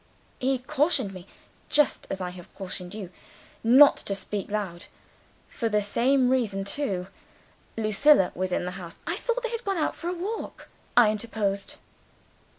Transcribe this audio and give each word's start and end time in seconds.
He 0.39 0.57
cautioned 0.57 1.13
me 1.13 1.27
(just 1.69 2.07
as 2.09 2.19
I 2.21 2.31
have 2.31 2.51
cautioned 2.55 2.95
you) 2.95 3.11
not 3.63 3.97
to 3.97 4.15
speak 4.15 4.49
loud. 4.49 4.85
For 5.47 5.69
the 5.69 5.79
same 5.79 6.31
reason 6.31 6.63
too. 6.63 7.05
Lucilla 7.77 8.31
was 8.33 8.51
in 8.51 8.65
the 8.65 8.71
house" 8.81 8.97
"I 9.05 9.15
thought 9.15 9.43
they 9.43 9.51
had 9.51 9.63
gone 9.63 9.77
out 9.77 9.93
for 9.93 10.07
a 10.09 10.13
walk," 10.15 10.69
I 10.97 11.11
interposed. 11.11 11.75